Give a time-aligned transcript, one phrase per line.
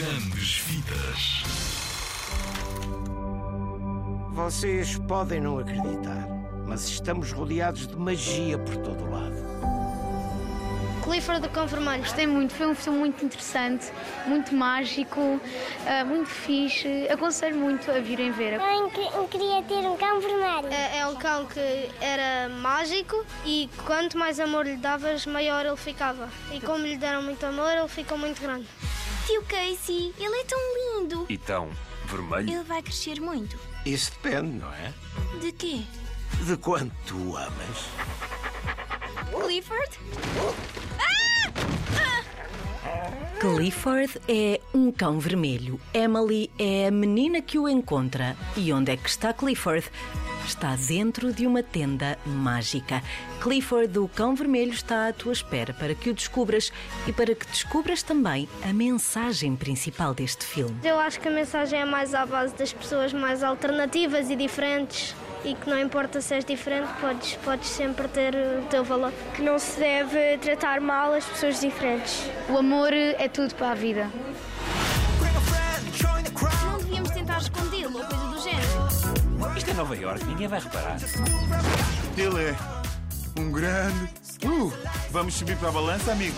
[0.00, 1.42] Grandes Vidas.
[4.30, 6.26] Vocês podem não acreditar,
[6.66, 9.36] mas estamos rodeados de magia por todo o lado.
[11.04, 12.02] Clifford do Cão Vermelho.
[12.02, 13.92] Gostei muito, foi um filme muito interessante,
[14.26, 15.38] muito mágico,
[15.86, 17.06] ah, muito fixe.
[17.10, 18.54] Aconselho muito a virem ver.
[18.54, 20.68] Eu queria ter um cão vermelho.
[20.72, 25.76] É, é um cão que era mágico e quanto mais amor lhe davas, maior ele
[25.76, 26.26] ficava.
[26.52, 28.66] E como lhe deram muito amor, ele ficou muito grande.
[29.30, 30.58] Tio Casey, ele é tão
[30.98, 31.24] lindo.
[31.28, 31.70] E tão
[32.06, 32.50] vermelho.
[32.50, 33.56] Ele vai crescer muito.
[33.86, 34.92] Isso depende, não é?
[35.40, 35.82] De quê?
[36.44, 37.86] De quanto tu amas.
[39.30, 40.00] Clifford?
[43.40, 45.80] Clifford é um cão vermelho.
[45.94, 48.36] Emily é a menina que o encontra.
[48.54, 49.90] E onde é que está Clifford?
[50.46, 53.02] Está dentro de uma tenda mágica.
[53.40, 56.70] Clifford, o cão vermelho, está à tua espera para que o descubras
[57.06, 60.76] e para que descubras também a mensagem principal deste filme.
[60.84, 65.16] Eu acho que a mensagem é mais à base das pessoas mais alternativas e diferentes.
[65.44, 69.12] E que não importa se és diferente, podes, podes sempre ter o teu valor.
[69.34, 72.24] Que não se deve tratar mal as pessoas diferentes.
[72.48, 74.10] O amor é tudo para a vida.
[76.64, 79.56] Não devíamos tentar escondê-lo ou coisa do género.
[79.56, 80.98] Isto é Nova York, ninguém vai reparar.
[82.16, 82.56] Ele é
[83.40, 84.10] um grande.
[84.44, 84.72] Uh,
[85.10, 86.36] vamos subir para a balança, amigo?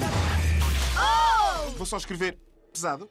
[1.77, 2.39] Vou só escrever
[2.73, 3.11] pesado.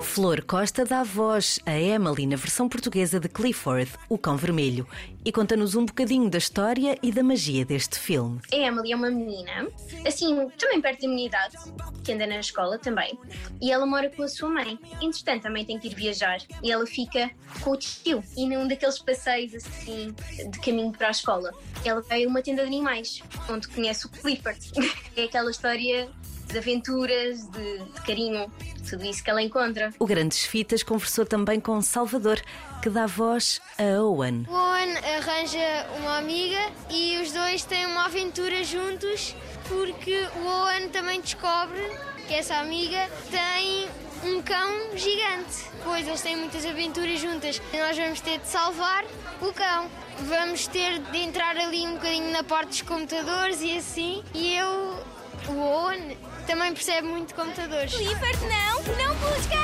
[0.00, 4.86] Flor Costa dá voz a Emily na versão portuguesa de Clifford, o cão vermelho,
[5.24, 8.40] e conta-nos um bocadinho da história e da magia deste filme.
[8.52, 9.66] A Emily é uma menina,
[10.06, 11.56] assim, também perto da minha idade,
[12.04, 13.18] que anda na escola também,
[13.60, 14.78] e ela mora com a sua mãe.
[15.02, 18.22] Entretanto, também tem que ir viajar e ela fica com o tio.
[18.36, 20.14] E num daqueles passeios, assim,
[20.48, 21.52] de caminho para a escola,
[21.84, 23.20] ela vai a uma tenda de animais,
[23.50, 24.60] onde conhece o Clifford.
[25.16, 26.08] é aquela história
[26.54, 28.50] de aventuras, de, de carinho,
[28.88, 29.92] tudo isso que ela encontra.
[29.98, 32.40] O Grandes Fitas conversou também com Salvador,
[32.80, 34.46] que dá voz a Owen.
[34.48, 39.34] O Owen arranja uma amiga e os dois têm uma aventura juntos
[39.68, 41.82] porque o Owen também descobre
[42.28, 43.88] que essa amiga tem
[44.24, 45.64] um cão gigante.
[45.82, 49.04] Pois eles têm muitas aventuras juntas e nós vamos ter de salvar
[49.40, 49.88] o cão.
[50.20, 54.22] Vamos ter de entrar ali um bocadinho na parte dos computadores e assim.
[54.32, 55.02] E eu,
[55.48, 57.94] o Owen, também percebe muito de computadores.
[57.94, 58.82] Clifford, não!
[58.96, 59.56] Não busca!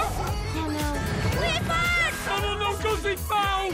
[0.54, 0.94] Não, não.
[1.38, 1.90] Clifford!
[2.32, 3.68] Oh, não, não, cãozinho mau!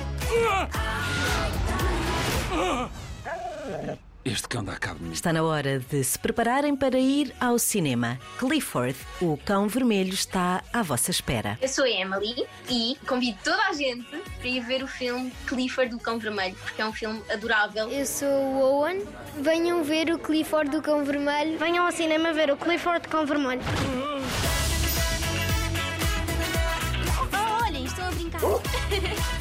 [2.52, 2.88] Ah!
[3.24, 4.05] Ah!
[4.36, 5.12] Este cão dá cabo de mim.
[5.14, 8.18] Está na hora de se prepararem para ir ao cinema.
[8.38, 11.58] Clifford, o cão vermelho, está à vossa espera.
[11.62, 14.06] Eu sou a Emily e convido toda a gente
[14.38, 17.88] para ir ver o filme Clifford do Cão Vermelho, porque é um filme adorável.
[17.88, 19.06] Eu sou o Owen.
[19.40, 21.58] Venham ver o Clifford do Cão Vermelho.
[21.58, 23.62] Venham ao cinema ver o Clifford do Cão Vermelho.
[27.32, 28.40] Oh, olhem, estou a brincar.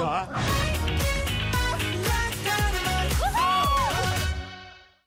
[0.00, 0.59] Tá.